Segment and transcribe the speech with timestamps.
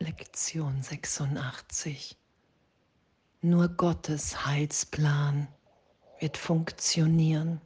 [0.00, 2.16] Lektion 86.
[3.40, 5.48] Nur Gottes Heilsplan
[6.20, 7.60] wird funktionieren.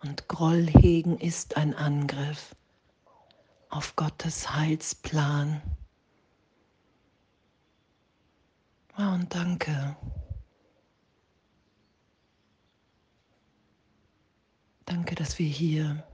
[0.00, 2.54] Und Groll hegen ist ein Angriff
[3.70, 5.62] auf Gottes Heilsplan.
[8.98, 9.96] Oh, und danke.
[14.84, 16.06] Danke, dass wir hier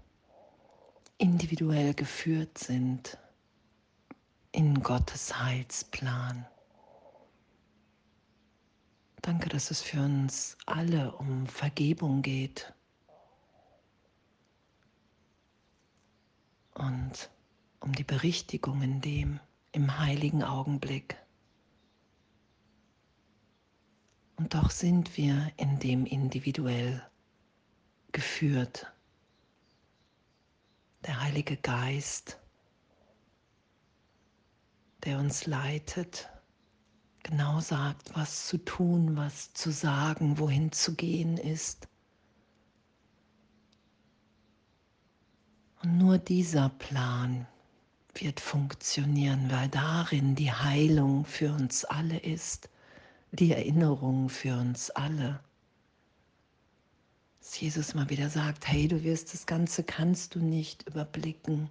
[1.16, 3.18] individuell geführt sind
[4.58, 6.44] in Gottes Heilsplan.
[9.22, 12.74] Danke, dass es für uns alle um Vergebung geht
[16.74, 17.30] und
[17.78, 19.38] um die Berichtigung in dem
[19.70, 21.16] im heiligen Augenblick.
[24.34, 27.08] Und doch sind wir in dem individuell
[28.10, 28.92] geführt.
[31.06, 32.40] Der Heilige Geist,
[35.04, 36.28] der uns leitet,
[37.22, 41.88] genau sagt, was zu tun, was zu sagen, wohin zu gehen ist.
[45.82, 47.46] Und nur dieser Plan
[48.14, 52.68] wird funktionieren, weil darin die Heilung für uns alle ist,
[53.30, 55.40] die Erinnerung für uns alle.
[57.38, 61.70] Dass Jesus mal wieder sagt, hey, du wirst das Ganze, kannst du nicht überblicken.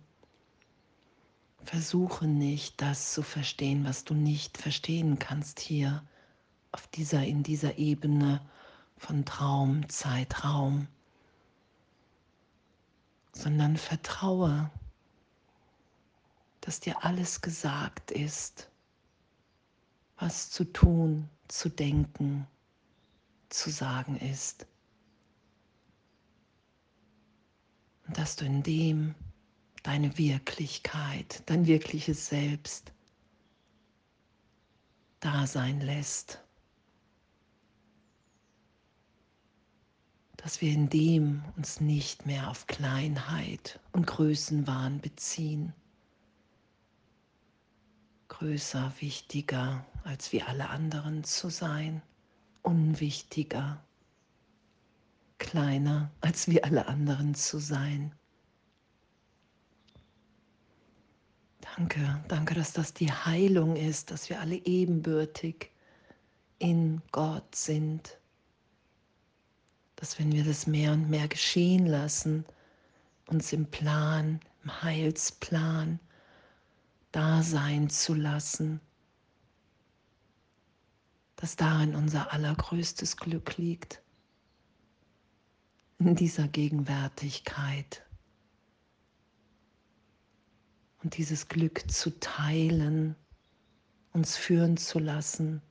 [1.63, 6.03] Versuche nicht, das zu verstehen, was du nicht verstehen kannst hier
[6.71, 8.41] auf dieser, in dieser Ebene
[8.97, 10.87] von Traum, Zeitraum,
[13.33, 14.71] sondern vertraue,
[16.61, 18.69] dass dir alles gesagt ist,
[20.17, 22.47] was zu tun, zu denken,
[23.49, 24.65] zu sagen ist.
[28.07, 29.15] Und dass du in dem
[29.87, 32.91] deine Wirklichkeit, dein wirkliches Selbst
[35.21, 36.43] da sein lässt.
[40.35, 45.73] Dass wir in dem uns nicht mehr auf Kleinheit und Größenwahn beziehen.
[48.27, 52.01] Größer, wichtiger als wie alle anderen zu sein,
[52.61, 53.81] unwichtiger,
[55.37, 58.16] kleiner als wie alle anderen zu sein.
[61.77, 65.69] Danke, danke, dass das die Heilung ist, dass wir alle ebenbürtig
[66.57, 68.17] in Gott sind.
[69.95, 72.45] Dass wenn wir das mehr und mehr geschehen lassen,
[73.27, 75.99] uns im Plan, im Heilsplan
[77.11, 78.81] da sein zu lassen,
[81.35, 84.01] dass darin unser allergrößtes Glück liegt,
[85.99, 88.06] in dieser Gegenwärtigkeit
[91.03, 93.15] und dieses Glück zu teilen,
[94.13, 95.61] uns führen zu lassen.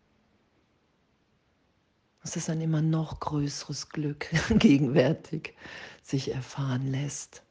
[2.23, 4.29] Es ist ein immer noch größeres Glück
[4.59, 5.55] gegenwärtig
[6.03, 7.43] sich erfahren lässt,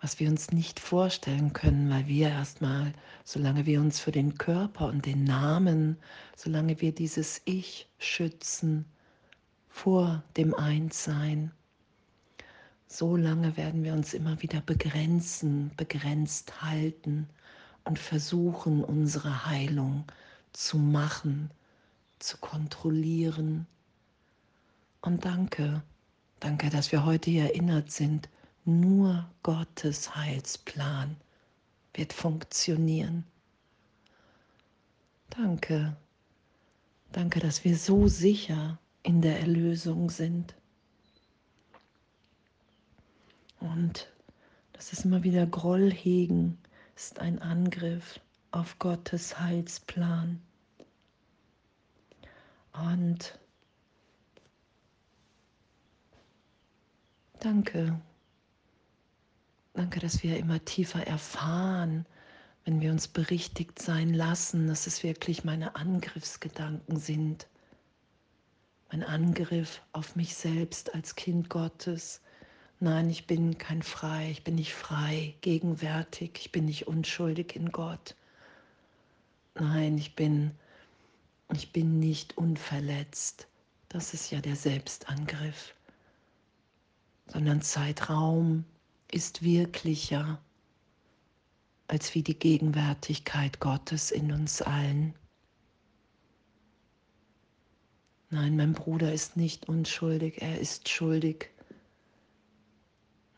[0.00, 2.92] was wir uns nicht vorstellen können, weil wir erstmal,
[3.24, 5.96] solange wir uns für den Körper und den Namen,
[6.36, 8.84] solange wir dieses Ich schützen
[9.68, 11.52] vor dem Einssein,
[12.92, 17.26] so lange werden wir uns immer wieder begrenzen, begrenzt halten
[17.84, 20.04] und versuchen, unsere Heilung
[20.52, 21.50] zu machen,
[22.18, 23.66] zu kontrollieren.
[25.00, 25.82] Und danke,
[26.40, 28.28] danke, dass wir heute hier erinnert sind,
[28.66, 31.16] nur Gottes Heilsplan
[31.94, 33.24] wird funktionieren.
[35.30, 35.96] Danke,
[37.10, 40.54] danke, dass wir so sicher in der Erlösung sind.
[43.62, 44.12] Und
[44.72, 46.58] das ist immer wieder Groll hegen,
[46.96, 48.18] ist ein Angriff
[48.50, 50.42] auf Gottes Heilsplan.
[52.72, 53.38] Und
[57.38, 58.00] danke,
[59.74, 62.04] danke, dass wir immer tiefer erfahren,
[62.64, 67.46] wenn wir uns berichtigt sein lassen, dass es wirklich meine Angriffsgedanken sind.
[68.90, 72.20] Mein Angriff auf mich selbst als Kind Gottes,
[72.82, 77.70] Nein, ich bin kein frei, ich bin nicht frei, gegenwärtig, ich bin nicht unschuldig in
[77.70, 78.16] Gott.
[79.54, 80.50] Nein, ich bin,
[81.54, 83.46] ich bin nicht unverletzt.
[83.88, 85.76] Das ist ja der Selbstangriff.
[87.28, 88.64] Sondern Zeitraum
[89.12, 90.42] ist wirklicher
[91.86, 95.14] als wie die Gegenwärtigkeit Gottes in uns allen.
[98.30, 101.51] Nein, mein Bruder ist nicht unschuldig, er ist schuldig.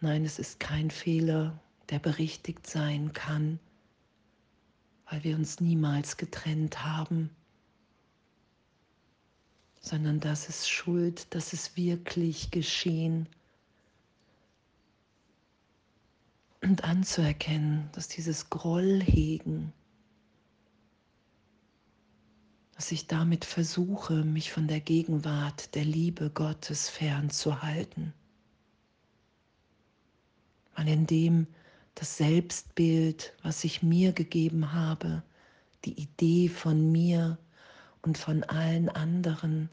[0.05, 1.59] Nein, es ist kein Fehler,
[1.89, 3.59] der berichtigt sein kann,
[5.11, 7.31] weil wir uns niemals getrennt haben,
[9.81, 13.31] sondern das ist Schuld, das ist wirklich geschehen.
[16.61, 19.73] Und anzuerkennen, dass dieses Grollhegen,
[22.75, 28.13] dass ich damit versuche, mich von der Gegenwart der Liebe Gottes fernzuhalten.
[30.85, 31.47] Weil indem
[31.95, 35.23] das Selbstbild, was ich mir gegeben habe,
[35.87, 37.39] die Idee von mir
[38.03, 39.71] und von allen anderen,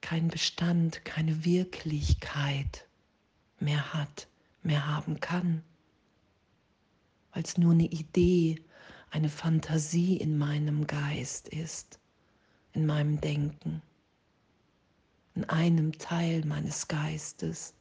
[0.00, 2.88] kein Bestand, keine Wirklichkeit
[3.60, 4.26] mehr hat,
[4.64, 5.62] mehr haben kann,
[7.32, 8.60] weil es nur eine Idee,
[9.10, 12.00] eine Fantasie in meinem Geist ist,
[12.72, 13.82] in meinem Denken,
[15.36, 17.72] in einem Teil meines Geistes.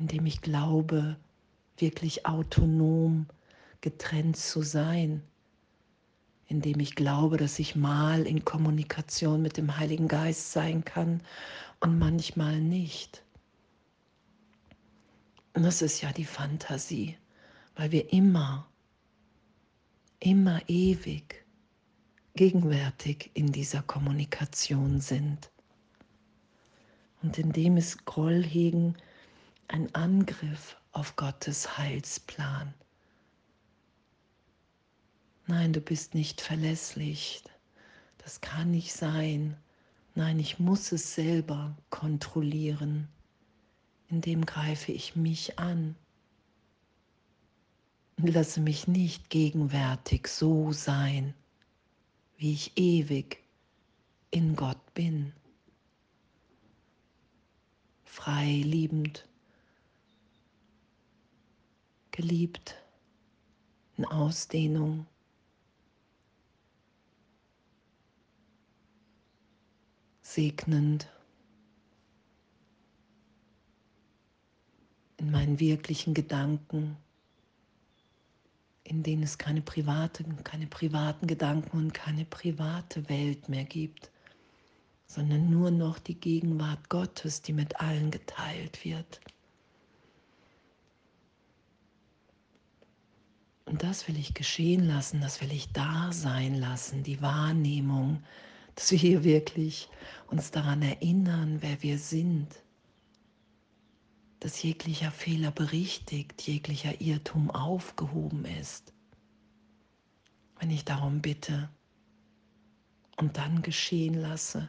[0.00, 1.16] Indem ich glaube,
[1.76, 3.26] wirklich autonom
[3.82, 5.22] getrennt zu sein,
[6.46, 11.22] indem ich glaube, dass ich mal in Kommunikation mit dem Heiligen Geist sein kann
[11.80, 13.22] und manchmal nicht.
[15.52, 17.16] Und das ist ja die Fantasie,
[17.76, 18.66] weil wir immer,
[20.18, 21.44] immer ewig
[22.34, 25.50] gegenwärtig in dieser Kommunikation sind.
[27.22, 28.96] Und indem es Groll hegen,
[29.70, 32.74] ein Angriff auf Gottes Heilsplan.
[35.46, 37.44] Nein, du bist nicht verlässlich.
[38.18, 39.56] Das kann nicht sein.
[40.16, 43.08] Nein, ich muss es selber kontrollieren.
[44.08, 45.94] Indem greife ich mich an
[48.18, 51.32] und lasse mich nicht gegenwärtig so sein,
[52.36, 53.38] wie ich ewig
[54.32, 55.32] in Gott bin.
[58.04, 59.29] Frei, liebend,
[62.20, 62.74] geliebt,
[63.96, 65.06] in Ausdehnung.
[70.20, 71.08] Segnend
[75.16, 76.98] in meinen wirklichen Gedanken,
[78.84, 84.10] in denen es keine private, keine privaten Gedanken und keine private Welt mehr gibt,
[85.06, 89.20] sondern nur noch die Gegenwart Gottes, die mit allen geteilt wird.
[93.70, 98.20] Und das will ich geschehen lassen, das will ich da sein lassen, die Wahrnehmung,
[98.74, 99.88] dass wir hier wirklich
[100.26, 102.48] uns daran erinnern, wer wir sind,
[104.40, 108.92] dass jeglicher Fehler berichtigt, jeglicher Irrtum aufgehoben ist.
[110.58, 111.70] Wenn ich darum bitte
[113.18, 114.68] und dann geschehen lasse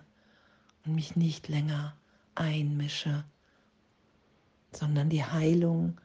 [0.85, 1.97] und mich nicht länger
[2.35, 3.23] einmische,
[4.71, 5.99] sondern die Heilung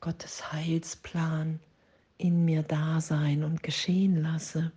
[0.00, 1.60] Gottes Heilsplan
[2.18, 4.72] in mir da sein und geschehen lasse.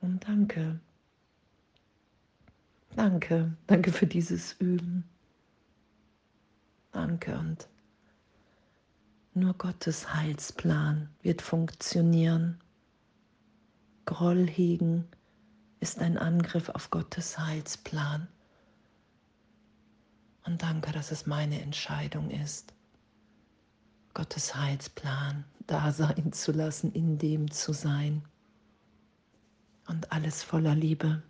[0.00, 0.80] Und danke.
[2.96, 5.04] Danke, danke für dieses Üben.
[6.92, 7.68] Danke und
[9.36, 12.60] nur Gottes Heilsplan wird funktionieren.
[14.04, 15.08] Groll hegen
[15.80, 18.28] ist ein Angriff auf Gottes Heilsplan.
[20.44, 22.73] Und danke, dass es meine Entscheidung ist.
[24.14, 28.22] Gottes Heilsplan da sein zu lassen, in dem zu sein.
[29.86, 31.22] Und alles voller Liebe.